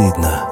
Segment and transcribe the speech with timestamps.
[0.00, 0.46] стыдно?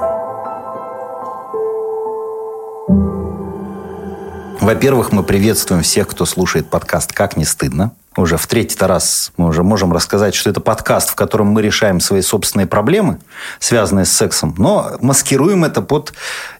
[4.61, 7.91] Во-первых, мы приветствуем всех, кто слушает подкаст «Как не стыдно».
[8.15, 11.99] Уже в третий раз мы уже можем рассказать, что это подкаст, в котором мы решаем
[11.99, 13.19] свои собственные проблемы,
[13.59, 16.13] связанные с сексом, но маскируем это под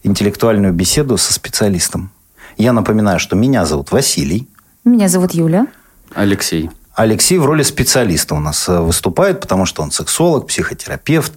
[0.03, 2.11] интеллектуальную беседу со специалистом.
[2.57, 4.47] Я напоминаю, что меня зовут Василий.
[4.85, 5.67] Меня зовут Юля.
[6.15, 6.71] Алексей.
[6.95, 11.33] Алексей в роли специалиста у нас э, выступает, потому что он сексолог, психотерапевт,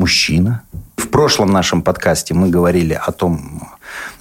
[0.00, 0.62] мужчина.
[0.96, 3.68] В прошлом нашем подкасте мы говорили о том,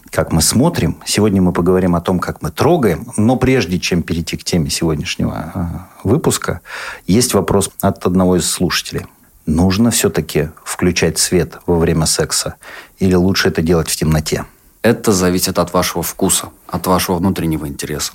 [0.10, 0.98] как мы смотрим.
[1.06, 3.08] Сегодня мы поговорим о том, как мы трогаем.
[3.16, 5.62] Но прежде чем перейти к теме сегодняшнего э,
[6.04, 6.60] выпуска,
[7.08, 9.06] есть вопрос от одного из слушателей.
[9.46, 12.56] Нужно все-таки включать свет во время секса?
[13.00, 14.46] Или лучше это делать в темноте?
[14.82, 18.14] Это зависит от вашего вкуса, от вашего внутреннего интереса.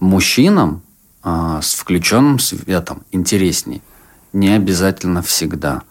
[0.00, 0.82] Мужчинам
[1.22, 3.82] а, с включенным светом интересней.
[4.32, 5.82] Не обязательно всегда.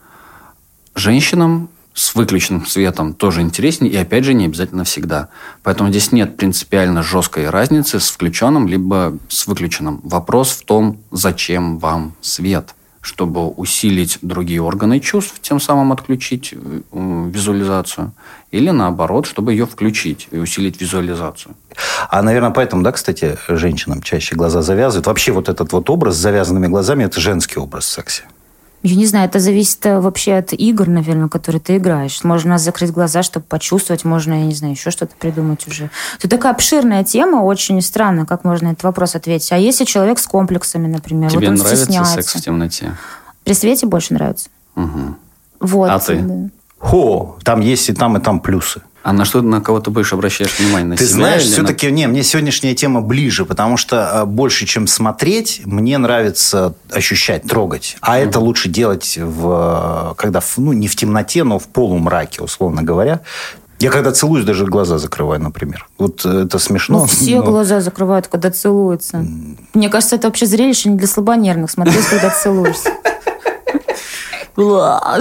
[0.95, 5.29] Женщинам с выключенным светом тоже интереснее, и опять же не обязательно всегда.
[5.61, 10.01] Поэтому здесь нет принципиально жесткой разницы с включенным либо с выключенным.
[10.03, 17.27] Вопрос в том, зачем вам свет– чтобы усилить другие органы чувств, тем самым отключить э,
[17.29, 18.13] визуализацию,
[18.51, 21.53] или наоборот, чтобы ее включить и усилить визуализацию.
[22.09, 25.07] А, наверное, поэтому, да, кстати, женщинам чаще глаза завязывают.
[25.07, 28.23] Вообще вот этот вот образ с завязанными глазами– это женский образ в сексе.
[28.83, 32.21] Я не знаю, это зависит э, вообще от игр, наверное, которые ты играешь.
[32.25, 35.89] Можно закрыть глаза, чтобы почувствовать, можно, я не знаю, еще что-то придумать уже.
[36.19, 39.53] Это такая обширная тема, очень странно, как можно этот вопрос ответить.
[39.53, 42.13] А если человек с комплексами, например, Тебе вот он нравится стесняется.
[42.13, 42.97] секс в темноте?
[43.45, 44.49] При свете больше нравится.
[44.75, 45.15] Угу.
[45.61, 45.89] Вот.
[45.89, 46.17] А ты?
[46.19, 46.49] да.
[46.77, 48.81] Хо, там есть и там, и там плюсы.
[49.03, 50.87] А на что на кого ты больше обращаешь внимание?
[50.87, 54.25] На Ты себя знаешь, или на- все-таки, не, мне сегодняшняя тема ближе, потому что э,
[54.25, 57.97] больше, чем смотреть, мне нравится ощущать, трогать.
[57.99, 63.19] А это лучше делать, в, когда, ну, не в темноте, но в полумраке, условно говоря.
[63.79, 65.85] Я когда целуюсь, даже глаза закрываю, например.
[65.97, 66.99] Вот э, это смешно.
[66.99, 69.25] Ну, все но- глаза закрывают, когда целуются.
[69.73, 71.69] Мне кажется, это вообще зрелище не для слабонервных.
[71.69, 72.89] Смотреть, когда целуешься.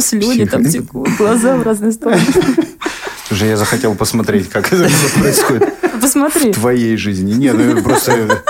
[0.00, 2.22] Слюни там текут, глаза в разные стороны.
[3.32, 6.53] Уже я захотел посмотреть, как это происходит Посмотри.
[6.53, 7.32] в твоей жизни.
[7.32, 8.43] Нет, ну, это просто...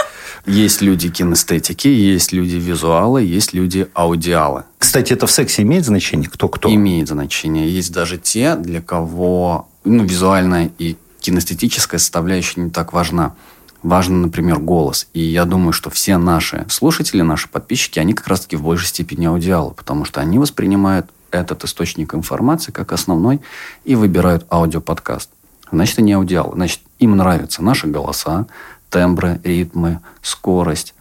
[0.44, 4.65] Есть люди кинестетики, есть люди визуалы, есть люди аудиалы.
[4.78, 6.28] Кстати, это в сексе имеет значение?
[6.28, 6.69] Кто-кто?
[6.69, 7.72] Имеет значение.
[7.72, 13.37] Есть даже те, для кого ну, визуальная и кинестетическая составляющая не так важна.
[13.84, 15.06] Важен, например, голос.
[15.12, 19.26] И я думаю, что все наши слушатели, наши подписчики, они как раз-таки в большей степени
[19.26, 23.41] аудиалы, потому что они воспринимают этот источник информации как основной
[23.84, 25.31] и выбирают аудиоподкаст.
[25.70, 26.54] Значит, они аудиалы.
[26.54, 28.47] Значит, им нравятся наши голоса,
[28.91, 30.94] тембры, ритмы, скорость,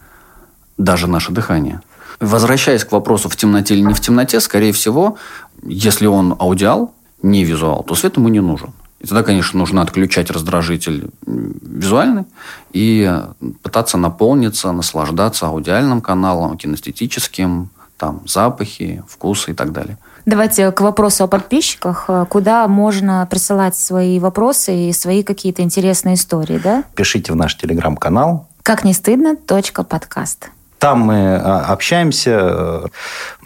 [0.77, 1.81] даже наше дыхание.
[2.19, 5.17] Возвращаясь к вопросу, в темноте или не в темноте, скорее всего,
[5.63, 8.73] если он аудиал, не визуал, то свет ему не нужен.
[8.99, 12.25] И тогда, конечно, нужно отключать раздражитель визуальный
[12.71, 13.19] и
[13.63, 19.97] пытаться наполниться, наслаждаться аудиальным каналом, кинестетическим, там, запахи, вкусы и так далее.
[20.25, 22.09] Давайте к вопросу о подписчиках.
[22.29, 26.83] Куда можно присылать свои вопросы и свои какие-то интересные истории, да?
[26.95, 28.47] Пишите в наш телеграм-канал.
[28.63, 30.49] Как не стыдно, точка подкаст.
[30.77, 32.85] Там мы а, общаемся э,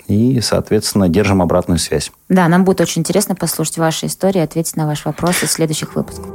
[0.07, 2.11] и, соответственно, держим обратную связь.
[2.29, 6.25] Да, нам будет очень интересно послушать ваши истории, ответить на ваши вопросы в следующих выпусках.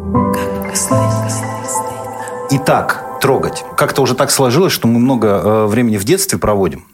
[2.51, 3.65] Итак, трогать.
[3.77, 6.85] Как-то уже так сложилось, что мы много э, времени в детстве проводим.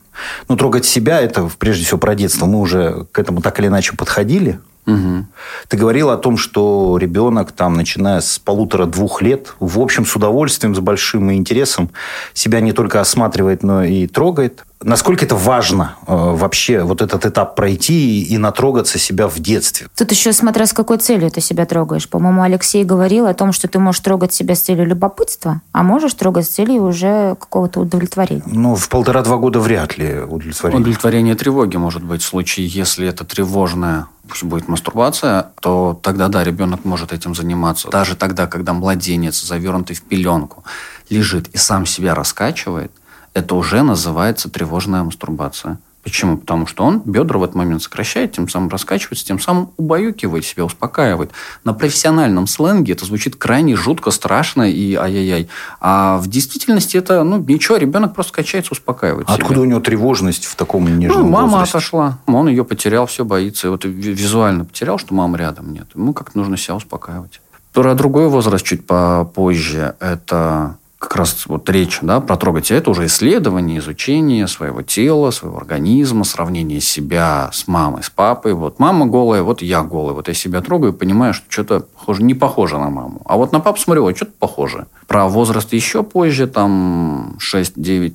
[0.49, 2.47] Ну, трогать себя– это прежде всего про детство.
[2.47, 4.59] Мы уже к этому так или иначе подходили.
[4.87, 5.27] Мгм.
[5.69, 10.77] Ты говорил о том, что ребенок, там, начиная с полутора-двух лет, в общем, с удовольствием,
[10.77, 11.91] с большим интересом
[12.33, 14.65] себя не только осматривает, но и трогает.
[14.83, 19.89] Насколько это важно э, вообще вот этот этап пройти и, и натрогаться себя в детстве?
[19.97, 22.09] Тут еще смотря с какой целью ты себя трогаешь.
[22.09, 26.15] По-моему, Алексей говорил о том, что ты можешь трогать себя с целью любопытства, а можешь
[26.15, 28.43] трогать с целью уже какого-то удовлетворения.
[28.47, 30.81] Ну, в полтора-два года вряд ли удовлетворение.
[30.81, 36.45] Удовлетворение тревоги может быть в случае, если это тревожная пусть будет мастурбация, то тогда, да,
[36.45, 37.89] ребенок может этим заниматься.
[37.91, 40.65] Даже тогда, когда младенец, завернутый в пеленку,
[41.09, 42.93] лежит и сам себя раскачивает,
[43.35, 45.79] это уже называется тревожная мастурбация.
[46.07, 46.37] Почему?
[46.37, 50.65] Потому что он бедра в этот момент сокращает, тем самым раскачивается, тем самым убаюкивает себя,
[50.65, 51.33] успокаивает.
[51.65, 55.49] На профессиональном сленге это звучит крайне жутко, страшно и ай-яй-яй.
[55.81, 59.35] А в действительности это, ну, ничего, ребенок просто качается, успокаивает себя.
[59.37, 61.71] Откуда у него тревожность в таком нежном Ну, мама возрасте?
[61.79, 62.19] отошла.
[62.27, 63.67] Он ее потерял, все боится.
[63.67, 65.89] И вот ви- визуально потерял, что мамы рядом нет.
[65.97, 67.41] Ему как-то нужно себя успокаивать.
[67.73, 69.97] Про другой возраст чуть попозже.
[69.99, 70.77] Это
[71.07, 76.25] как раз вот речь да, про трогать, это уже исследование, изучение своего тела, своего организма,
[76.25, 78.55] сравнение себя с мамой, с папой.
[78.55, 80.15] Вот мама голая, вот я голый.
[80.15, 83.23] Вот я себя трогаю понимаю, что что-то похоже, не похоже на маму.
[83.25, 84.87] А вот на папу смотрю, вот что-то похоже.
[85.07, 88.15] Про возраст еще позже, там 6, 9,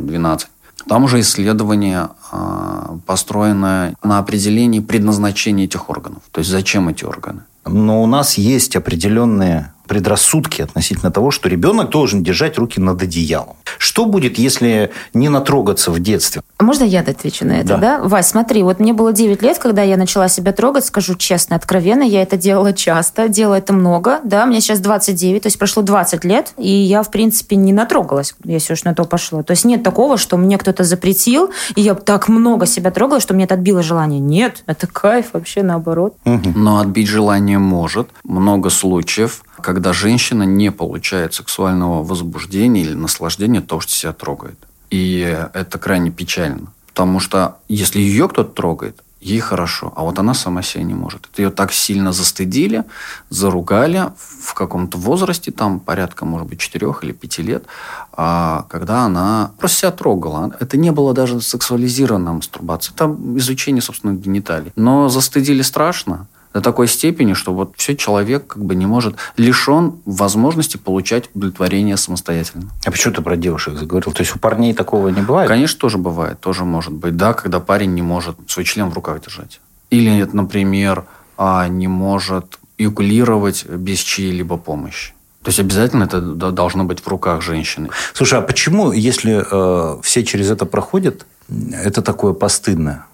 [0.00, 0.48] 12.
[0.88, 6.22] Там уже исследование э, построено на определении предназначения этих органов.
[6.32, 7.42] То есть зачем эти органы.
[7.64, 13.56] Но у нас есть определенные предрассудки относительно того, что ребенок должен держать руки над одеялом.
[13.78, 16.42] Что будет, если не натрогаться в детстве?
[16.60, 17.78] Можно я отвечу на это, да?
[17.78, 18.00] да?
[18.00, 22.02] Вась, смотри, вот мне было 9 лет, когда я начала себя трогать, скажу честно, откровенно,
[22.02, 26.24] я это делала часто, делала это много, да, мне сейчас 29, то есть прошло 20
[26.24, 29.42] лет, и я, в принципе, не натрогалась, если уж на то пошло.
[29.42, 33.34] То есть нет такого, что мне кто-то запретил, и я так много себя трогала, что
[33.34, 34.20] мне это отбило желание.
[34.20, 36.14] Нет, это кайф вообще наоборот.
[36.24, 38.08] Но отбить желание может.
[38.24, 44.58] Много случаев когда женщина не получает сексуального возбуждения или наслаждения от того, что себя трогает.
[44.90, 45.20] И
[45.54, 46.66] это крайне печально.
[46.88, 51.28] Потому что если ее кто-то трогает, ей хорошо, а вот она сама себя не может.
[51.32, 52.84] Это ее так сильно застыдили,
[53.30, 57.64] заругали в каком-то возрасте, там порядка, может быть, 4 или 5 лет,
[58.12, 60.54] а когда она просто себя трогала.
[60.60, 62.92] Это не было даже сексуализированная мастурбация.
[62.92, 64.72] Это изучение, собственно, гениталий.
[64.76, 69.96] Но застыдили страшно, до такой степени, что вот все человек как бы не может, лишен
[70.06, 72.70] возможности получать удовлетворение самостоятельно.
[72.86, 74.12] А почему ты про девушек заговорил?
[74.12, 75.48] То есть у парней такого не бывает?
[75.48, 76.40] Конечно, тоже бывает.
[76.40, 77.16] Тоже может быть.
[77.16, 79.60] Да, когда парень не может свой член в руках держать.
[79.90, 81.04] Или, например,
[81.36, 85.12] а, не может эякулировать без чьей-либо помощи.
[85.42, 87.90] То есть обязательно это должно быть в руках женщины.
[88.14, 91.26] Слушай, а почему, если э, все через это проходят,
[91.70, 93.04] это такое постыдное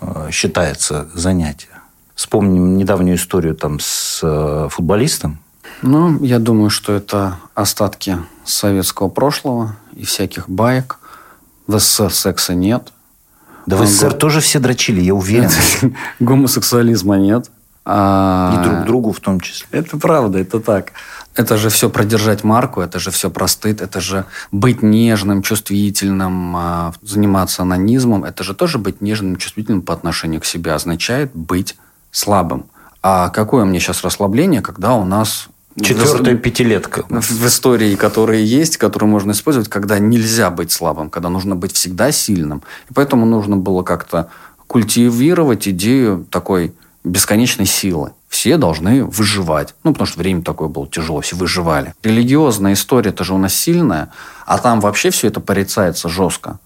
[0.00, 1.75] э, считается занятие?
[2.16, 5.38] Вспомним недавнюю историю там с э, футболистом.
[5.82, 10.98] Ну, я думаю, что это остатки советского прошлого и всяких баек.
[11.66, 12.90] В СССР секса нет.
[13.66, 15.50] Да в СССР тоже все дрочили, я уверен.
[16.20, 17.50] Гомосексуализма нет.
[17.84, 18.58] А...
[18.58, 19.66] И друг другу в том числе.
[19.72, 20.92] Это правда, это так.
[21.34, 26.56] Это же все продержать марку, это же все про стыд, это же быть нежным, чувствительным,
[26.56, 28.24] а, заниматься анонизмом.
[28.24, 31.76] Это же тоже быть нежным, чувствительным по отношению к себе означает быть
[32.16, 32.66] слабым.
[33.02, 35.48] А какое мне сейчас расслабление, когда у нас
[35.78, 37.04] Четвертая пятилетка.
[37.10, 42.12] В истории, которые есть, которые можно использовать, когда нельзя быть слабым, когда нужно быть всегда
[42.12, 42.62] сильным.
[42.88, 44.30] И поэтому нужно было как-то
[44.66, 46.72] культивировать идею такой
[47.04, 48.12] бесконечной силы.
[48.30, 49.74] Все должны выживать.
[49.84, 51.94] Ну, потому что время такое было тяжело, все выживали.
[52.02, 54.10] Религиозная история, это же у нас сильная,
[54.46, 56.58] а там вообще все это порицается жестко.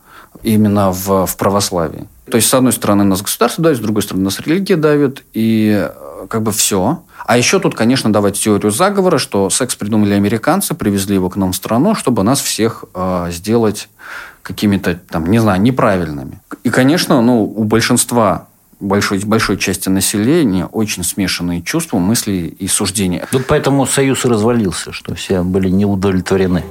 [0.44, 2.06] Именно в, в православии.
[2.30, 5.88] То есть, с одной стороны, нас государство давит, с другой стороны, нас религия давит, и
[5.88, 7.02] э, как бы все.
[7.26, 11.52] А еще тут, конечно, давать теорию заговора, что секс придумали американцы, привезли его к нам
[11.52, 13.88] в страну, чтобы нас всех э, сделать
[14.42, 16.40] какими-то, там, не знаю, неправильными.
[16.64, 18.48] И, конечно, ну, у большинства
[18.80, 23.26] большой, большой части населения очень смешанные чувства, мысли и суждения.
[23.32, 26.64] Вот поэтому Союз и развалился, что все были неудовлетворены.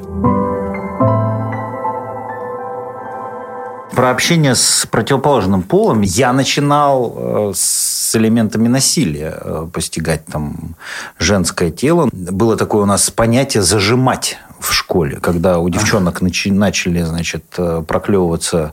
[4.00, 10.78] Про общение с противоположным полом я начинал э, с элементами насилия э, постигать там
[11.18, 12.08] женское тело.
[12.14, 18.72] Было такое у нас понятие «зажимать» в школе, когда у девчонок начали, значит, э, проклевываться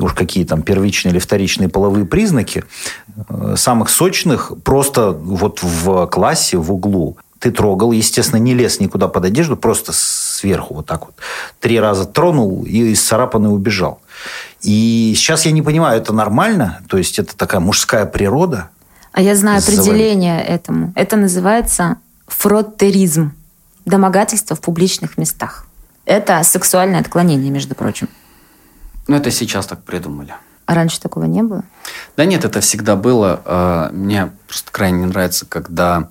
[0.00, 2.64] уж какие там первичные или вторичные половые признаки,
[3.54, 9.26] самых сочных просто вот в классе, в углу ты трогал, естественно, не лез никуда под
[9.26, 11.14] одежду, просто сверху вот так вот.
[11.60, 14.00] Три раза тронул и исцарапанный убежал.
[14.62, 16.80] И сейчас я не понимаю, это нормально?
[16.88, 18.70] То есть это такая мужская природа?
[19.12, 20.92] А я знаю определение этому.
[20.96, 23.32] Это называется фроттеризм.
[23.84, 25.66] Домогательство в публичных местах.
[26.06, 28.08] Это сексуальное отклонение, между прочим.
[29.06, 30.34] Ну, это сейчас так придумали.
[30.66, 31.64] А раньше такого не было?
[32.16, 33.42] Да нет, это всегда было.
[33.44, 36.08] А, мне просто крайне не нравится, когда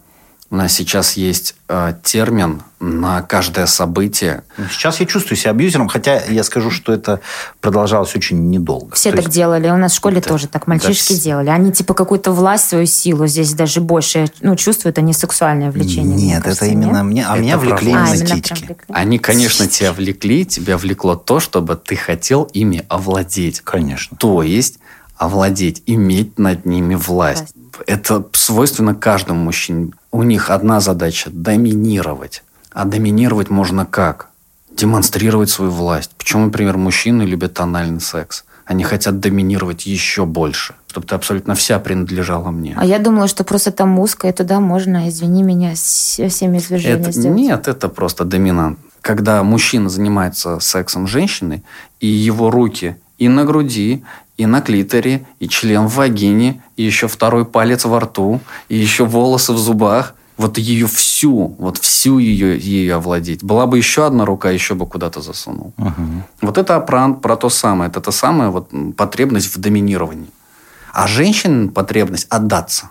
[0.54, 4.44] у нас сейчас есть э, термин на каждое событие.
[4.70, 7.22] Сейчас я чувствую себя абьюзером, хотя я скажу, что это
[7.60, 8.94] продолжалось очень недолго.
[8.94, 9.36] Все То так есть...
[9.36, 9.68] делали.
[9.72, 11.24] У нас в школе это, тоже так мальчишки это...
[11.24, 11.50] делали.
[11.50, 16.16] Они типа какую-то власть, свою силу здесь даже больше ну, чувствуют, они сексуальное влечение.
[16.16, 17.06] Нет, кажется, это именно нет?
[17.06, 17.26] мне.
[17.26, 18.64] А это меня влекли именно а, титьки.
[18.64, 18.76] Влекли.
[18.90, 23.62] Они, конечно, тебя влекли, тебя влекло то, чтобы ты хотел ими овладеть.
[23.62, 24.16] Конечно.
[24.18, 24.78] То есть
[25.18, 27.54] овладеть, иметь над ними власть.
[27.56, 27.84] власть.
[27.88, 32.44] Это свойственно каждому мужчине у них одна задача– доминировать.
[32.72, 34.30] А доминировать можно как?
[34.72, 36.12] Демонстрировать свою власть.
[36.18, 38.46] Почему, например, мужчины любят тональный секс?
[38.66, 42.76] Они хотят доминировать еще больше, чтобы ты абсолютно вся принадлежала мне.
[42.78, 47.12] А я думала, что просто там узко, и туда можно, извини меня, всеми извержения это,
[47.12, 47.38] сделать.
[47.38, 48.80] Нет, это просто доминант.
[49.02, 51.64] Когда мужчина занимается сексом с женщиной,
[52.00, 54.04] и его руки и на груди,
[54.38, 58.40] и на клиторе, и член в вагине, и еще второй палец во рту,
[58.70, 63.44] и еще волосы в зубах– вот ее всю, вот всю ее, ее овладеть.
[63.44, 65.74] Была бы еще одна рука, еще бы куда-то засунул.
[65.78, 66.24] Угу.
[66.42, 67.90] Вот это про, про то самое.
[67.90, 70.30] Это та самая вот потребность в доминировании.
[70.92, 72.90] А женщин потребность отдаться.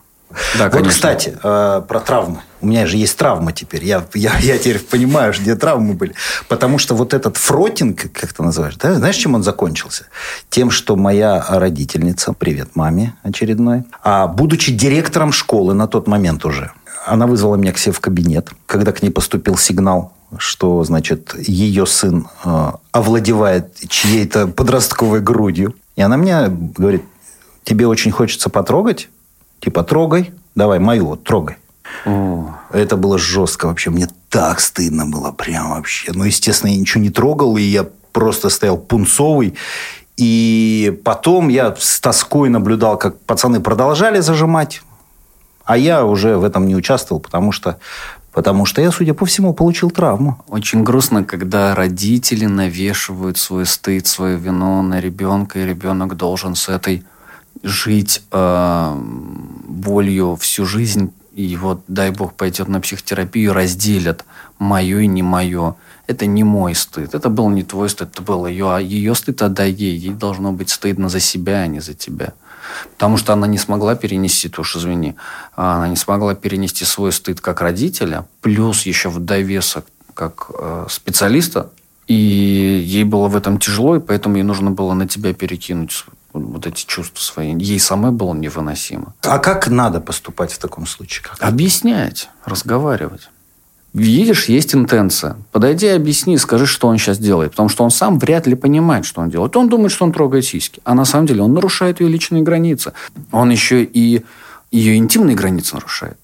[0.59, 2.41] Да, вот, кстати, э, про травмы.
[2.61, 3.85] У меня же есть травма теперь.
[3.85, 6.15] Я, я, я теперь понимаю, где травмы были.
[6.49, 10.07] Потому что вот этот фротинг, как ты называешь, да, знаешь, чем он закончился?
[10.49, 16.73] Тем, что моя родительница, привет маме очередной, а будучи директором школы на тот момент уже,
[17.05, 21.87] она вызвала меня к себе в кабинет, когда к ней поступил сигнал, что, значит, ее
[21.87, 25.75] сын э, овладевает чьей-то подростковой грудью.
[25.97, 27.03] И она мне говорит,
[27.65, 29.09] тебе очень хочется потрогать?
[29.63, 31.57] Типа, трогай, давай, мою вот, трогай.
[32.05, 32.55] О.
[32.73, 33.91] Это было жестко вообще.
[33.91, 36.13] Мне так стыдно было прям вообще.
[36.13, 39.55] Ну, естественно, я ничего не трогал, и я просто стоял пунцовый.
[40.17, 44.83] И потом я с тоской наблюдал, как пацаны продолжали зажимать
[45.65, 47.79] а я уже в этом не участвовал, потому что
[48.33, 50.43] Потому что я, судя по всему, получил травму.
[50.49, 56.71] Очень грустно, когда родители навешивают свой стыд, свою вину на ребенка, и ребенок должен с
[56.71, 57.05] этой
[57.63, 58.97] жить э,
[59.69, 61.13] болью всю жизнь.
[61.35, 64.25] И вот, дай бог, пойдет на психотерапию, разделят
[64.59, 65.77] мое и не мое.
[66.07, 67.15] Это не мой стыд.
[67.15, 69.97] Это был не твой стыд, это был ее, а ее стыд отдай ей.
[69.97, 72.35] Ей должно быть стыдно за себя, а не за тебя.
[72.95, 75.15] Потому что она не смогла перенести, то уж извини,
[75.55, 81.71] она не смогла перенести свой стыд как родителя, плюс еще в довесок как э, специалиста,
[82.07, 86.67] и ей было в этом тяжело, и поэтому ей нужно было на тебя перекинуть вот
[86.67, 87.55] эти чувства свои.
[87.55, 89.15] Ей самой было невыносимо.
[89.23, 91.25] А как надо поступать в таком случае?
[91.25, 93.29] Как Объяснять, разговаривать.
[93.95, 95.37] Видишь, есть интенция.
[95.53, 97.51] Подойди объясни, скажи, что он сейчас делает.
[97.51, 99.55] Потому что он сам вряд ли понимает, что он делает.
[99.55, 100.81] Он думает, что он трогает сиськи.
[100.85, 102.93] А на самом деле он нарушает ее личные границы.
[103.33, 104.25] Он еще и
[104.71, 106.17] ее интимные границы нарушает.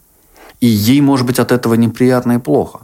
[0.61, 2.81] И ей, может быть, от этого неприятно и плохо.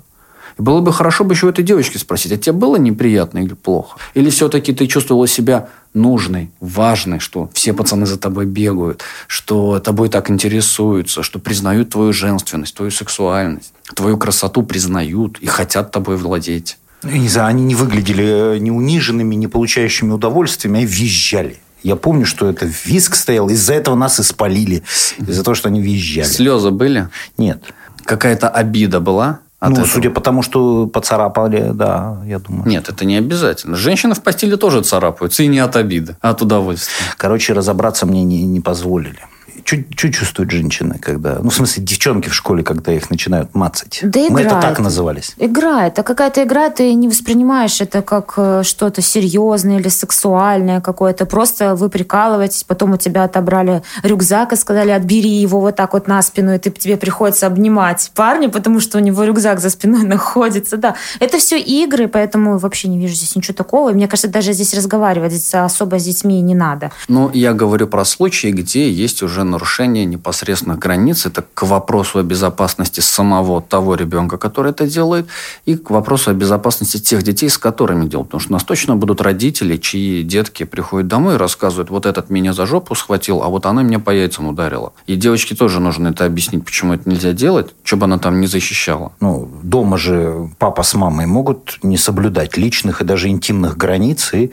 [0.59, 3.55] И было бы хорошо бы еще у этой девочки спросить, а тебе было неприятно или
[3.55, 3.99] плохо?
[4.15, 10.09] Или все-таки ты чувствовала себя нужной, важной, что все пацаны за тобой бегают, что тобой
[10.09, 16.79] так интересуются, что признают твою женственность, твою сексуальность, твою красоту признают и хотят тобой владеть.
[17.03, 21.59] Ну, я не знаю, они не выглядели э, не униженными, не получающими удовольствиями, а визжали.
[21.83, 24.83] Я помню, что это виск стоял, из-за этого нас испалили,
[25.19, 26.27] из-за того, что они визжали.
[26.27, 27.11] Слезы были?
[27.37, 27.63] Нет.
[28.05, 29.41] Какая-то обида была?
[29.65, 29.87] От ну, этого.
[29.87, 32.69] судя по тому, что поцарапали, да, я думаю.
[32.69, 33.77] Нет, это не обязательно.
[33.77, 36.93] Женщины в постели тоже царапаются, и не от обиды, а от удовольствия.
[37.17, 39.21] Короче, разобраться мне не, не позволили.
[39.65, 41.39] Что чувствуют женщины, когда...
[41.43, 44.01] Ну, в смысле, девчонки в школе, когда их начинают мацать?
[44.03, 44.47] Да Мы играет.
[44.47, 45.35] это так назывались.
[45.39, 45.99] Играет.
[45.99, 51.25] А какая-то игра, ты не воспринимаешь это как э, что-то серьезное или сексуальное какое-то.
[51.27, 56.09] Просто вы прикалываетесь, потом у тебя отобрали рюкзак и сказали, отбери его вот так вот
[56.09, 60.03] на спину, и ты, тебе приходится обнимать парня, потому что у него рюкзак за спиной
[60.07, 60.77] находится.
[60.77, 63.91] Да, это все игры, поэтому вообще не вижу здесь ничего такого.
[63.91, 66.91] И мне кажется, даже здесь разговаривать здесь особо с детьми не надо.
[67.09, 71.27] Ну, я говорю про случаи, где есть уже нарушение непосредственных границ.
[71.27, 75.27] Это к вопросу о безопасности самого того ребенка, который это делает,
[75.65, 78.29] и к вопросу о безопасности тех детей, с которыми делают.
[78.29, 82.31] Потому что у нас точно будут родители, чьи детки приходят домой и рассказывают, вот этот
[82.31, 84.93] меня за жопу схватил, а вот она меня по яйцам ударила.
[85.07, 89.13] И девочке тоже нужно это объяснить, почему это нельзя делать, чтобы она там не защищала.
[89.21, 94.51] Ну, дома же папа с мамой могут не соблюдать личных и даже интимных границ и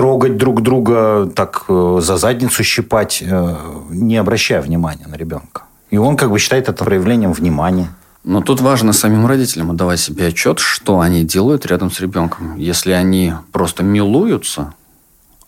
[0.00, 3.56] трогать друг друга, так э, за задницу щипать, э,
[3.90, 5.64] не обращая внимания на ребенка.
[5.90, 7.88] И он как бы считает это проявлением внимания.
[8.24, 12.56] Но тут важно самим родителям отдавать себе отчет, что они делают рядом с ребенком.
[12.56, 14.72] Если они просто милуются,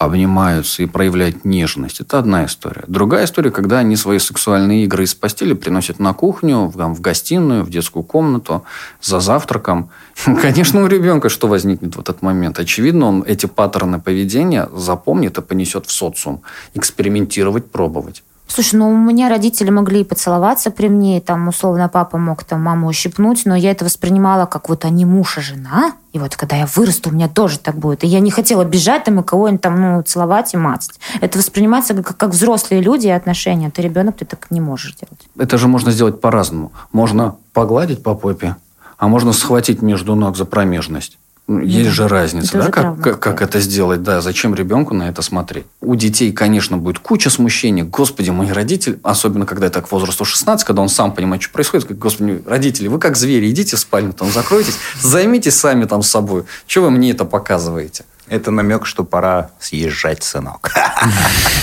[0.05, 2.01] обнимаются и проявляют нежность.
[2.01, 2.85] Это одна история.
[2.87, 7.65] Другая история, когда они свои сексуальные игры из постели приносят на кухню, в, в гостиную,
[7.65, 8.65] в детскую комнату,
[9.01, 9.91] за завтраком.
[10.25, 12.59] Конечно, у ребенка что возникнет в этот момент?
[12.59, 16.43] Очевидно, он эти паттерны поведения запомнит и понесет в социум.
[16.75, 18.23] Экспериментировать, пробовать.
[18.55, 22.45] Слушай, ну у меня родители могли и поцеловаться при мне, и там условно папа мог
[22.45, 26.37] там маму ущипнуть, но я это воспринимала как вот они муж и жена, и вот
[26.37, 28.05] когда я вырасту, у меня тоже так будет.
[28.05, 31.01] И я не хотела бежать там и кого-нибудь там ну, целовать и мацать.
[31.23, 33.71] Это воспринимается как, как взрослые люди и отношения.
[33.71, 35.27] Ты ребенок, ты так не можешь делать.
[35.39, 36.73] Это же можно сделать по-разному.
[36.93, 38.57] Можно погладить по попе,
[38.99, 41.17] а можно схватить между ног за промежность
[41.49, 45.23] Ну, есть же разница, да, как, как, как это сделать, да, зачем ребенку на это
[45.23, 45.67] смотреть.
[45.81, 47.83] У детей, конечно, будет куча смущений.
[47.83, 51.89] Господи, мои родители, особенно когда это к возрасту 16, когда он сам понимает, что происходит,
[51.89, 56.45] как, господи, родители, вы как звери, идите в спальню, там закройтесь, займитесь сами там собой.
[56.67, 58.05] Чего вы мне это показываете?
[58.29, 60.71] Это намек, что пора съезжать, сынок.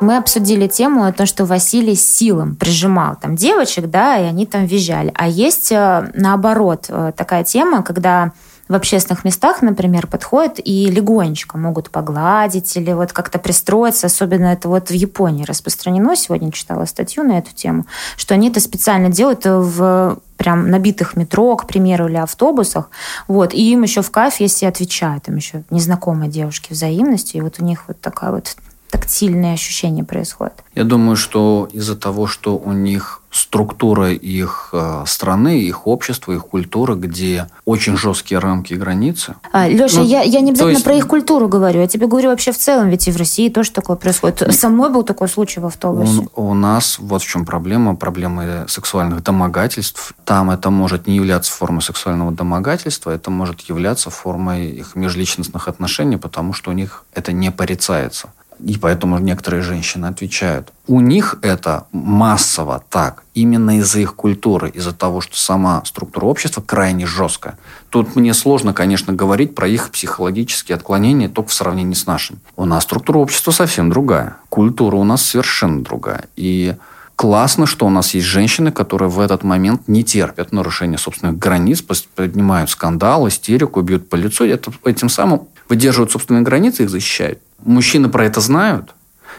[0.00, 4.66] Мы обсудили тему о том, что Василий силом прижимал там девочек, да, и они там
[4.66, 5.12] визжали.
[5.14, 8.32] А есть э, наоборот э, такая тема, когда
[8.68, 14.06] в общественных местах, например, подходят и легонечко могут погладить или вот как-то пристроиться.
[14.06, 16.16] Особенно это вот в Японии распространено.
[16.16, 17.84] Сегодня читала статью на эту тему,
[18.16, 22.90] что они это специально делают в прям набитых метро, к примеру, или автобусах.
[23.28, 23.52] Вот.
[23.52, 27.36] И им еще в кайф, если отвечают, им еще незнакомые девушки взаимности.
[27.36, 28.56] И вот у них вот такая вот
[28.94, 30.54] тактильные ощущения происходят?
[30.76, 36.46] Я думаю, что из-за того, что у них структура их э, страны, их общества, их
[36.46, 39.34] культуры, где очень жесткие рамки и границы.
[39.50, 40.84] А, Леша, ну, я, я не обязательно есть...
[40.84, 43.72] про их культуру говорю, я тебе говорю вообще в целом, ведь и в России тоже
[43.72, 44.54] такое происходит.
[44.54, 46.28] Со мной был такой случай в автобусе.
[46.36, 50.12] У, у нас вот в чем проблема, проблема сексуальных домогательств.
[50.24, 56.18] Там это может не являться формой сексуального домогательства, это может являться формой их межличностных отношений,
[56.18, 58.28] потому что у них это не порицается.
[58.58, 60.72] И поэтому некоторые женщины отвечают.
[60.86, 66.60] У них это массово так, именно из-за их культуры, из-за того, что сама структура общества
[66.60, 67.58] крайне жесткая.
[67.90, 72.38] Тут мне сложно, конечно, говорить про их психологические отклонения только в сравнении с нашим.
[72.56, 74.36] У нас структура общества совсем другая.
[74.48, 76.24] Культура у нас совершенно другая.
[76.36, 76.74] И
[77.16, 81.82] классно, что у нас есть женщины, которые в этот момент не терпят нарушения собственных границ,
[82.14, 87.38] поднимают скандал, истерику, бьют по лицу, это, этим самым выдерживают собственные границы, их защищают.
[87.64, 88.94] Мужчины про это знают,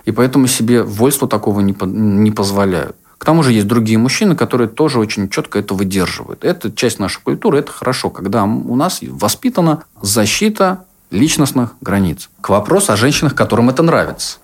[0.05, 2.95] и поэтому себе вольство такого не, не позволяют.
[3.17, 6.43] К тому же есть другие мужчины, которые тоже очень четко это выдерживают.
[6.43, 12.29] Это часть нашей культуры, это хорошо, когда у нас воспитана защита личностных границ.
[12.41, 14.37] К вопросу о женщинах, которым это нравится.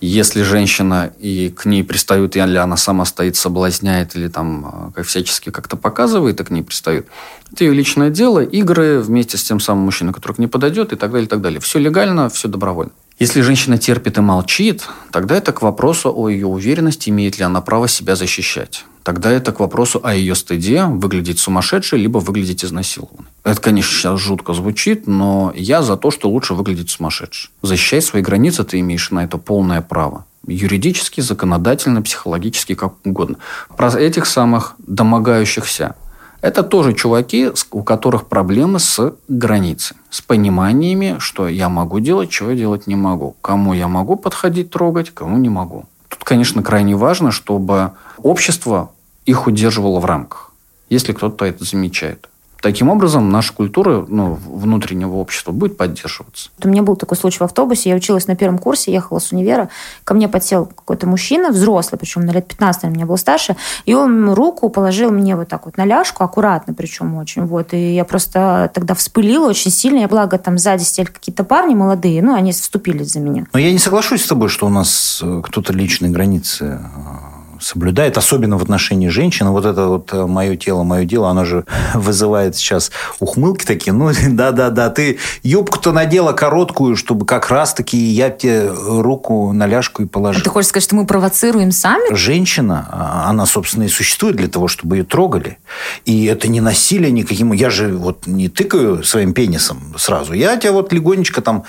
[0.00, 5.50] Если женщина и к ней пристают, или она сама стоит, соблазняет, или там как всячески
[5.50, 7.06] как-то показывает, и к ней пристают,
[7.52, 10.96] это ее личное дело, игры вместе с тем самым мужчиной, который к ней подойдет, и
[10.96, 11.60] так далее, и так далее.
[11.60, 12.92] Все легально, все добровольно.
[13.22, 17.60] Если женщина терпит и молчит, тогда это к вопросу о ее уверенности, имеет ли она
[17.60, 18.84] право себя защищать.
[19.04, 23.28] Тогда это к вопросу о ее стыде, выглядеть сумасшедшей, либо выглядеть изнасилованной.
[23.44, 27.52] Это, конечно, сейчас жутко звучит, но я за то, что лучше выглядеть сумасшедшей.
[27.62, 30.26] Защищать свои границы ты имеешь на это полное право.
[30.48, 33.36] Юридически, законодательно, психологически, как угодно.
[33.76, 35.94] Про этих самых домогающихся
[36.42, 42.50] это тоже чуваки, у которых проблемы с границей, с пониманиями, что я могу делать, чего
[42.50, 43.36] я делать не могу.
[43.40, 45.84] Кому я могу подходить, трогать, кому не могу.
[46.08, 48.90] Тут, конечно, крайне важно, чтобы общество
[49.24, 50.52] их удерживало в рамках,
[50.90, 52.28] если кто-то это замечает.
[52.62, 56.50] Таким образом, наша культура ну, внутреннего общества будет поддерживаться.
[56.62, 57.90] У меня был такой случай в автобусе.
[57.90, 59.68] Я училась на первом курсе, ехала с универа.
[60.04, 63.56] Ко мне подсел какой-то мужчина, взрослый, причем на лет 15, наверное, меня был старше.
[63.84, 67.46] И он руку положил мне вот так вот на ляжку, аккуратно причем очень.
[67.46, 67.74] Вот.
[67.74, 69.98] И я просто тогда вспылила очень сильно.
[69.98, 73.44] Я, благо, там сзади сидели какие-то парни молодые, ну, они вступились за меня.
[73.52, 77.31] Но я не соглашусь с тобой, что у нас э, кто-то личные границы э,
[77.62, 79.48] соблюдает, особенно в отношении женщин.
[79.50, 83.92] Вот это вот э, мое тело, мое дело, оно же вызывает сейчас ухмылки такие.
[83.92, 90.06] Ну, да-да-да, ты юбку-то надела короткую, чтобы как раз-таки я тебе руку на ляжку и
[90.06, 90.40] положил.
[90.40, 92.14] А ты хочешь сказать, что мы провоцируем сами?
[92.14, 95.58] Женщина, а, она, собственно, и существует для того, чтобы ее трогали.
[96.04, 97.52] И это не насилие никаким.
[97.52, 100.32] Я же вот не тыкаю своим пенисом сразу.
[100.32, 101.64] Я тебя вот легонечко там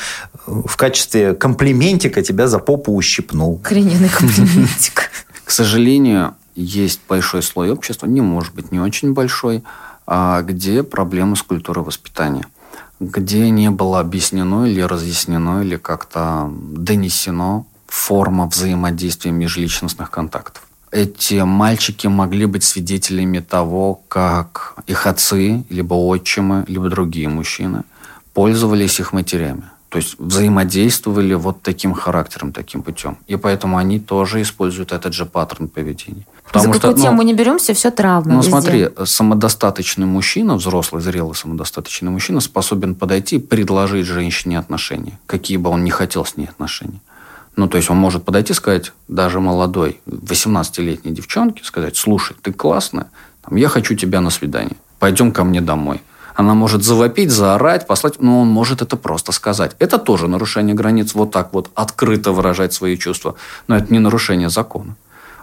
[0.47, 3.61] э, в качестве комплиментика тебя за попу ущипнул.
[3.63, 5.11] Охрененный комплиментик.
[5.45, 9.63] К сожалению, есть большой слой общества, не может быть не очень большой,
[10.05, 12.45] а где проблемы с культурой воспитания
[12.99, 20.63] где не было объяснено или разъяснено, или как-то донесено форма взаимодействия межличностных контактов.
[20.91, 27.83] Эти мальчики могли быть свидетелями того, как их отцы, либо отчимы, либо другие мужчины
[28.33, 29.63] пользовались их матерями.
[29.93, 33.15] То есть взаимодействовали вот таким характером, таким путем.
[33.27, 36.25] И поэтому они тоже используют этот же паттерн поведения.
[36.47, 38.31] Потому За какую что, тему ну, не беремся, все травма.
[38.31, 38.49] Ну, везде.
[38.49, 45.69] смотри, самодостаточный мужчина, взрослый, зрелый самодостаточный мужчина способен подойти и предложить женщине отношения, какие бы
[45.69, 46.99] он не хотел с ней отношения.
[47.55, 52.51] Ну, то есть он может подойти и сказать, даже молодой, 18-летней девчонке, сказать, слушай, ты
[52.51, 53.11] классная,
[53.51, 56.01] я хочу тебя на свидание, пойдем ко мне домой.
[56.35, 59.75] Она может завопить, заорать, послать, но он может это просто сказать.
[59.79, 63.35] Это тоже нарушение границ, вот так вот открыто выражать свои чувства.
[63.67, 64.95] Но это не нарушение закона.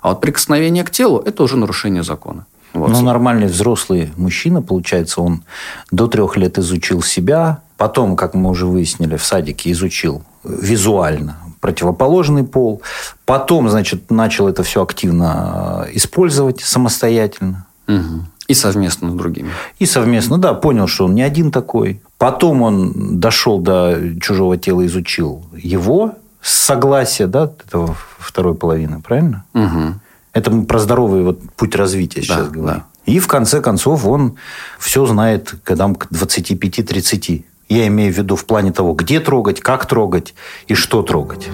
[0.03, 2.46] А вот прикосновение к телу– это уже нарушение закона.
[2.72, 2.90] Вот.
[2.90, 5.42] Ну, нормальный взрослый мужчина, получается, он
[5.90, 12.44] до трех лет изучил себя, потом, как мы уже выяснили, в садике изучил визуально противоположный
[12.44, 12.81] пол,
[13.26, 17.66] потом, значит, начал это все активно э, использовать самостоятельно.
[17.87, 18.24] Угу.
[18.50, 19.50] И совместно с другими.
[19.78, 22.02] И совместно, да, понял, что он не один такой.
[22.18, 29.44] Потом он дошел до чужого тела, изучил его с согласия, да, этого второй половины, правильно?
[29.54, 29.94] Угу.
[30.32, 32.80] Это мы про здоровый вот путь развития сейчас да, говорим.
[32.80, 32.86] Да.
[33.06, 34.34] И в конце концов он
[34.80, 37.44] все знает годам к 25-30.
[37.68, 40.34] Я имею в виду в плане того, где трогать, как трогать
[40.66, 41.48] и что трогать.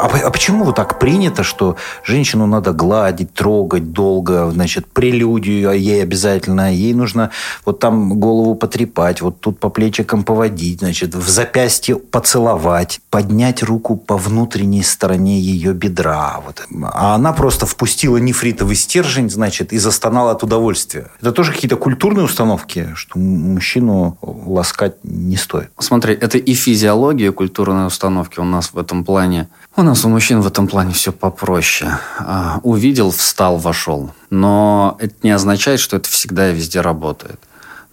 [0.00, 5.74] А, а почему вот так принято, что женщину надо гладить, трогать долго, значит, прелюдию а
[5.74, 7.30] ей обязательно, ей нужно
[7.64, 13.96] вот там голову потрепать, вот тут по плечикам поводить, значит, в запястье поцеловать, поднять руку
[13.96, 16.40] по внутренней стороне ее бедра.
[16.44, 16.66] Вот.
[16.92, 21.08] А она просто впустила нефритовый стержень, значит, и застонала от удовольствия.
[21.20, 25.70] Это тоже какие-то культурные установки, что мужчину ласкать не стоит.
[25.78, 29.48] Смотри, это и физиология, и культурные установки у нас в этом плане.
[29.76, 31.98] У нас у мужчин в этом плане все попроще.
[32.18, 34.10] А, увидел, встал, вошел.
[34.28, 37.38] Но это не означает, что это всегда и везде работает.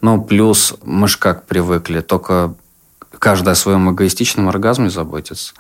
[0.02, 2.56] Ну, плюс мы же как привыкли, только
[3.20, 5.54] каждый о своем эгоистичном оргазме заботится.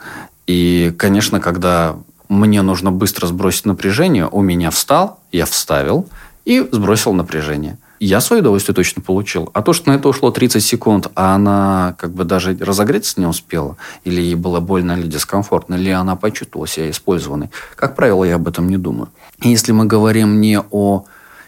[0.48, 1.96] И, конечно, когда
[2.30, 6.08] мне нужно быстро сбросить напряжение, у меня встал, я вставил
[6.46, 9.50] и сбросил напряжение я свое удовольствие точно получил.
[9.54, 13.26] А то, что на это ушло 30 секунд, а она как бы даже разогреться не
[13.26, 18.36] успела, или ей было больно или дискомфортно, или она почувствовала себя использованной, как правило, я
[18.36, 19.10] об этом не думаю.
[19.42, 21.06] И если мы говорим не о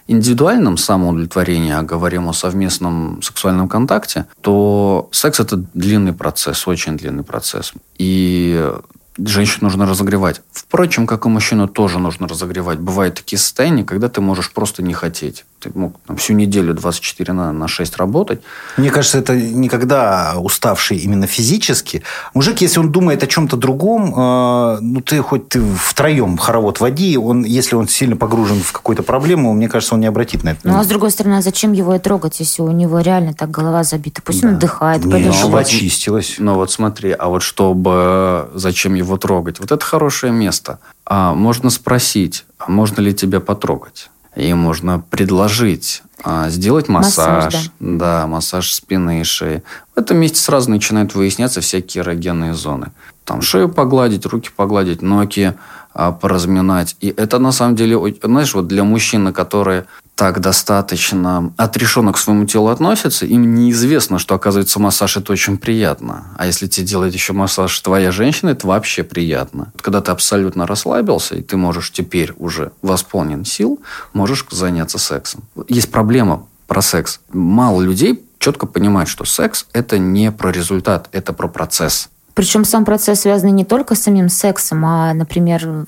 [0.07, 7.23] индивидуальном самоудовлетворении, а говорим о совместном сексуальном контакте, то секс– это длинный процесс, очень длинный
[7.23, 7.73] процесс.
[7.99, 8.71] И
[9.17, 10.41] женщину нужно разогревать.
[10.51, 12.79] Впрочем, как и мужчину тоже нужно разогревать.
[12.79, 15.45] Бывают такие состояния, когда ты можешь просто не хотеть.
[15.59, 18.41] Ты мог там, всю неделю 24 на, на 6 работать.
[18.77, 22.03] Мне кажется, это никогда уставший именно физически.
[22.33, 27.17] Мужик, если он думает о чем-то другом, э, ну, ты хоть ты втроем хоровод води,
[27.17, 30.59] он, если он сильно погружен в какую-то проблему, мне кажется, он не обратит на это.
[30.63, 33.51] Ну, а с другой стороны, а зачем его и трогать, если у него реально так
[33.51, 34.21] голова забита?
[34.21, 34.49] Пусть да.
[34.49, 35.49] он отдыхает, не, подышит.
[35.49, 36.35] Ну, очистилась.
[36.39, 38.49] Ну, вот смотри, а вот чтобы...
[38.53, 39.59] Зачем его трогать?
[39.59, 40.79] Вот это хорошее место.
[41.05, 44.09] А можно спросить, а можно ли тебя потрогать?
[44.39, 47.45] И можно предложить а, сделать массаж.
[47.45, 47.97] массаж да.
[48.21, 49.63] да, массаж спины и шеи.
[49.95, 52.91] В этом месте сразу начинают выясняться всякие эрогенные зоны.
[53.25, 55.53] Там шею погладить, руки погладить, ноги
[55.93, 56.95] а, поразминать.
[57.01, 59.85] И это на самом деле, знаешь, вот для мужчины, которые
[60.19, 66.25] так достаточно отрешенно к своему телу относятся, им неизвестно, что, оказывается, массаж– это очень приятно.
[66.37, 69.71] А если тебе делает еще массаж твоя женщина, это вообще приятно.
[69.77, 73.79] Когда ты абсолютно расслабился, и ты можешь теперь уже восполнен сил,
[74.11, 75.45] можешь заняться сексом.
[75.69, 77.21] Есть проблема про секс.
[77.31, 82.09] Мало людей четко понимают, что секс– это не про результат, это про процесс.
[82.39, 85.85] Причем сам процесс связан не только с самим сексом, а, например,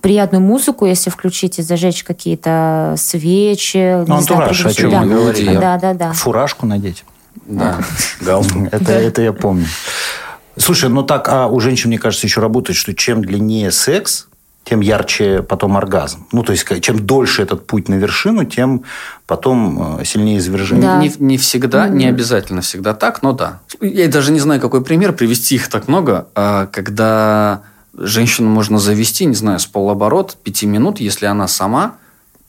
[0.00, 4.02] приятную музыку, если включить и зажечь какие-то свечи.
[4.06, 5.02] Ну, антураж, о чем да.
[5.02, 5.54] мы говорили.
[5.58, 6.12] Да, да, да.
[6.12, 7.04] Фуражку надеть.
[7.44, 7.80] Да,
[8.22, 8.68] галстук.
[8.72, 9.66] Это, это я помню.
[10.56, 14.28] Слушай, ну так, а у женщин, мне кажется, еще работает, что чем длиннее секс,
[14.70, 16.28] тем ярче потом оргазм.
[16.30, 18.84] Ну, то есть, чем дольше этот путь на вершину, тем
[19.26, 20.84] потом э, сильнее извержение.
[20.84, 20.98] Да.
[20.98, 23.58] Не, не всегда, не обязательно всегда так, но да.
[23.80, 27.62] Я даже не знаю, какой пример, привести их так много, а когда
[27.94, 31.96] женщину можно завести, не знаю, с полоборот, пяти минут, если она сама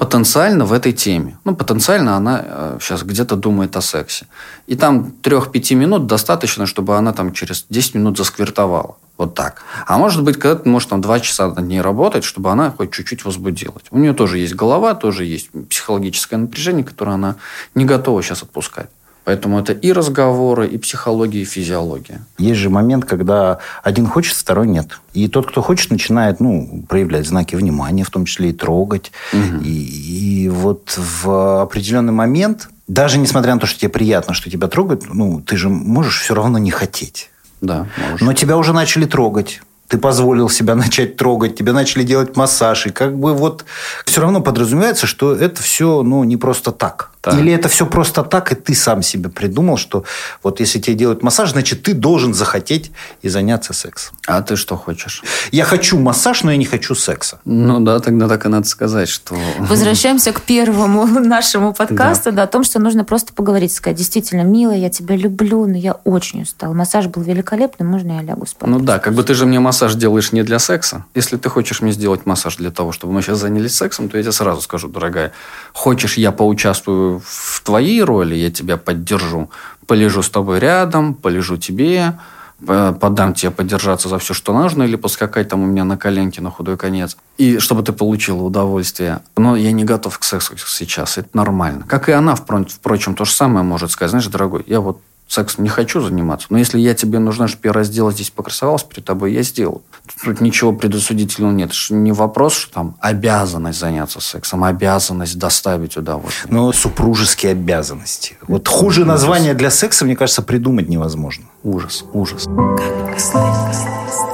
[0.02, 1.38] потенциально в этой теме.
[1.46, 4.26] Ну, потенциально она э, сейчас где-то думает о сексе.
[4.66, 8.96] И там трех-пяти минут достаточно, чтобы она там через 10 минут засквертовала.
[9.18, 9.62] Вот так.
[9.86, 12.92] А может быть, когда ты можешь там два часа над ней работать, чтобы она хоть
[12.92, 13.84] чуть-чуть возбудилась.
[13.92, 17.36] У нее тоже есть голова, тоже есть психологическое напряжение, которое она
[17.76, 18.90] не готова сейчас отпускать.
[19.24, 22.22] Поэтому это и разговоры, и психология, и физиология.
[22.40, 25.00] Есть же момент, когда один хочет, второй нет.
[25.14, 29.12] И тот, кто хочет, начинает ну, проявлять знаки внимания, в том числе и трогать.
[29.32, 29.64] Угу.
[29.64, 34.68] И, и вот в определенный момент, даже несмотря на то, что тебе приятно, что тебя
[34.68, 37.30] трогают, ну, ты же можешь все равно не хотеть.
[37.62, 38.22] Да, можешь.
[38.22, 42.92] Но тебя уже начали трогать ты позволил себя начать трогать, тебе начали делать массаж, и
[42.92, 43.66] как бы вот
[44.06, 47.11] все равно подразумевается, что это все, ну, не просто так.
[47.24, 47.38] Да.
[47.38, 50.04] Или это все просто так, и ты сам себе придумал, что
[50.42, 54.18] вот если тебе делают массаж, значит, ты должен захотеть и заняться сексом.
[54.26, 55.24] А ты что хочешь?
[55.52, 57.40] Я хочу массаж, но я не хочу секса.
[57.46, 59.36] Ну да, тогда так и надо сказать, что...
[59.60, 62.38] Возвращаемся к первому нашему подкасту, да.
[62.38, 65.94] да, о том, что нужно просто поговорить, сказать, действительно, милая, я тебя люблю, но я
[66.04, 66.74] очень устал.
[66.74, 68.68] Массаж был великолепный, можно я лягу спать?
[68.68, 71.06] Ну да, как бы ты же мне массаж делаешь не для секса.
[71.14, 74.24] Если ты хочешь мне сделать массаж для того, чтобы мы сейчас занялись сексом, то я
[74.24, 75.34] тебе сразу скажу, дорогая,
[75.74, 79.50] хочешь я поучаствую в твоей роли, я тебя поддержу,
[79.88, 82.18] полежу с тобой рядом, полежу тебе,
[82.66, 86.52] подам тебе поддержаться за все, что нужно, или поскакать там у меня на коленке на
[86.52, 87.18] худой конец.
[87.38, 89.22] И чтобы ты получила удовольствие.
[89.36, 91.86] Но я не готов к сексу сейчас, это нормально.
[91.88, 94.12] Как и она, впрочем, то же самое может сказать.
[94.12, 96.48] Знаешь, дорогой, я вот сексом не хочу заниматься.
[96.50, 99.82] Но если я тебе нужна, чтобы я раздела здесь покрасовался перед тобой, я сделаю.
[100.24, 101.72] Тут ничего предосудительного нет.
[101.72, 106.54] Это не вопрос, что там обязанность заняться сексом, обязанность доставить удовольствие.
[106.54, 108.38] Но супружеские обязанности.
[108.48, 111.46] Вот хуже название для секса, мне кажется, придумать невозможно.
[111.64, 112.46] Ужас, ужас.
[112.46, 114.31] Как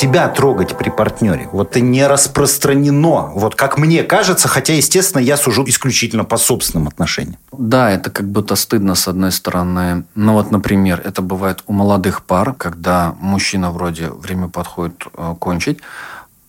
[0.00, 1.48] себя трогать при партнере.
[1.52, 3.32] Вот это не распространено.
[3.34, 7.36] Вот как мне кажется, хотя, естественно, я сужу исключительно по собственным отношениям.
[7.52, 10.04] Да, это как будто стыдно с одной стороны.
[10.14, 15.80] Ну вот, например, это бывает у молодых пар, когда мужчина вроде время подходит э, кончить,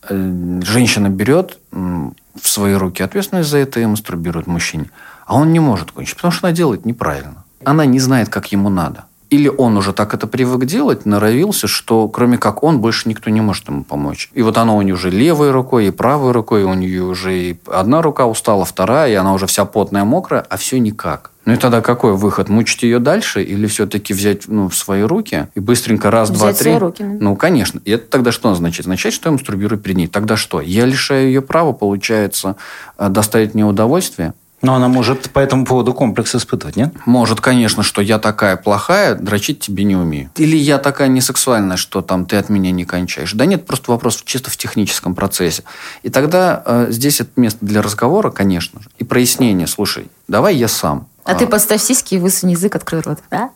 [0.09, 4.89] э, женщина берет в свои руки ответственность за это и мастурбирует мужчине.
[5.25, 7.43] А он не может кончить, потому что она делает неправильно.
[7.65, 12.09] Она не знает, как ему надо или он уже так это привык делать, норовился, что
[12.09, 14.29] кроме как он, больше никто не может ему помочь.
[14.33, 17.57] И вот она у нее уже левой рукой и правой рукой, у нее уже и
[17.67, 21.31] одна рука устала, вторая, и она уже вся потная, мокрая, а все никак.
[21.45, 22.49] Ну и тогда какой выход?
[22.49, 26.53] Мучить ее дальше или все-таки взять ну, в свои руки и быстренько раз, взять два,
[26.53, 26.77] три?
[26.77, 27.03] руки.
[27.03, 27.81] Ну, конечно.
[27.83, 28.81] И это тогда что означает?
[28.81, 30.07] Означает, что я мастурбирую перед ней.
[30.07, 30.61] Тогда что?
[30.61, 32.57] Я лишаю ее права, получается,
[32.97, 34.33] э, доставить мне удовольствие?
[34.61, 36.93] Но она может по этому поводу комплекс испытывать, нет?
[37.05, 40.29] Может, конечно, что я такая плохая, дрочить тебе не умею.
[40.35, 43.33] Или я такая несексуальная, что там ты от меня не кончаешь.
[43.33, 45.63] Да нет, просто вопрос чисто в техническом процессе.
[46.03, 49.67] И тогда э, здесь это место для разговора, конечно же, и прояснения.
[49.67, 51.07] Слушай, давай я сам.
[51.23, 53.19] А, а ты поставь сиськи и высунь язык, открой рот.
[53.29, 53.49] Да?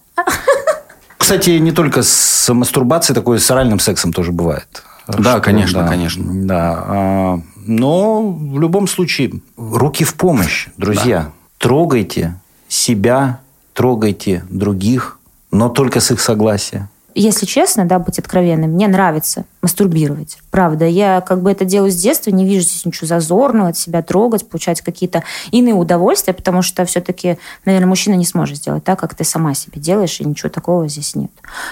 [1.17, 4.83] Кстати, не только с мастурбацией, такое с оральным сексом тоже бывает.
[5.07, 6.23] Да, что, конечно, да, конечно.
[6.45, 7.39] Да.
[7.67, 11.19] Но в любом случае, руки в помощь, друзья.
[11.21, 11.32] Да.
[11.58, 13.39] Трогайте себя,
[13.73, 15.19] трогайте других,
[15.51, 16.89] но только с их согласия
[17.21, 20.38] если честно, да, быть откровенным, мне нравится мастурбировать.
[20.51, 24.01] Правда, я как бы это делаю с детства, не вижу здесь ничего зазорного, от себя
[24.01, 29.15] трогать, получать какие-то иные удовольствия, потому что все-таки, наверное, мужчина не сможет сделать так, как
[29.15, 31.32] ты сама себе делаешь, и ничего такого здесь нет.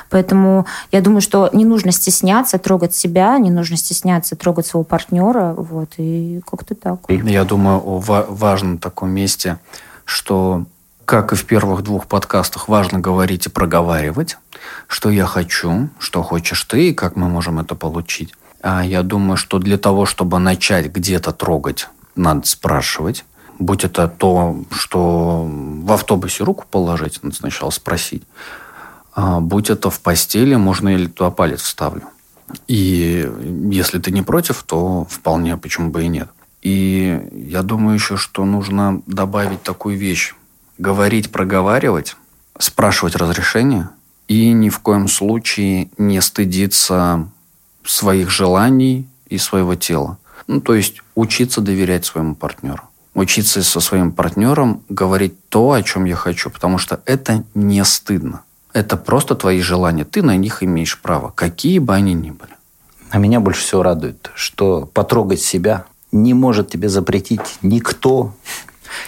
[0.10, 5.53] Поэтому я думаю, что не нужно стесняться трогать себя, не нужно стесняться трогать своего партнера,
[5.58, 6.99] вот, и как-то так.
[7.10, 9.60] Я думаю, о важном таком месте,
[10.06, 10.65] что
[11.05, 14.37] как и в первых двух подкастах, важно говорить и проговаривать,
[14.87, 18.33] что я хочу, что хочешь ты, и как мы можем это получить.
[18.61, 23.25] А я думаю, что для того, чтобы начать где-то трогать, надо спрашивать.
[23.59, 28.23] Будь это то, что в автобусе руку положить, надо сначала спросить.
[29.13, 32.03] А будь это в постели, можно или туда палец вставлю.
[32.67, 33.29] И
[33.69, 36.29] если ты не против, то вполне, почему бы и нет.
[36.61, 40.33] И я думаю еще, что нужно добавить такую вещь
[40.77, 42.15] говорить, проговаривать,
[42.57, 43.89] спрашивать разрешение
[44.27, 47.27] и ни в коем случае не стыдиться
[47.83, 50.17] своих желаний и своего тела.
[50.47, 52.83] Ну, то есть учиться доверять своему партнеру.
[53.13, 58.41] Учиться со своим партнером говорить то, о чем я хочу, потому что это не стыдно.
[58.73, 60.03] Это просто твои желания.
[60.03, 62.53] Ты на них имеешь право, какие бы они ни были.
[63.12, 68.33] А меня больше всего радует, что потрогать себя не может тебе запретить никто,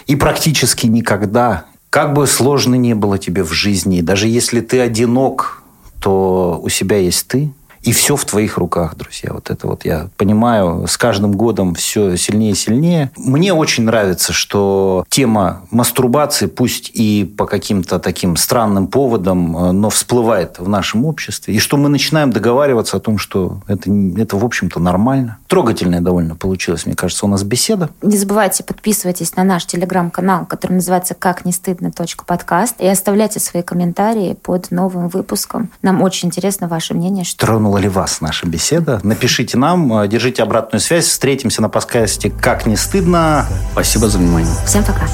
[0.06, 5.62] и практически никогда, как бы сложно не было тебе в жизни, даже если ты одинок,
[6.00, 7.52] то у себя есть ты,
[7.86, 9.30] и все в твоих руках, друзья.
[9.32, 13.12] Вот это вот я понимаю, с каждым годом все сильнее и сильнее.
[13.16, 19.88] Мне очень нравится, что тема мастурбации, пусть и по каким-то таким странным поводам, э, но
[19.88, 21.54] всплывает в нашем обществе.
[21.54, 25.38] И что мы начинаем договариваться о том, что это, это в общем-то, нормально.
[25.46, 27.90] Трогательная довольно получилась, мне кажется, у нас беседа.
[28.02, 31.92] Не забывайте, подписывайтесь на наш телеграм-канал, который называется «Как не стыдно.
[32.26, 35.70] подкаст» и оставляйте свои комментарии под новым выпуском.
[35.82, 37.24] Нам очень интересно ваше мнение.
[37.24, 37.46] Что...
[37.46, 39.00] Тронула Затронула ли вас наша беседа?
[39.02, 41.06] Напишите нам, э, держите обратную связь.
[41.06, 43.46] Встретимся на подкасте «Как не стыдно».
[43.72, 44.54] Спасибо за внимание.
[44.64, 45.06] Всем пока.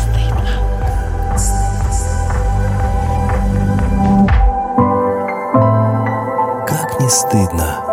[6.68, 7.91] Как не стыдно.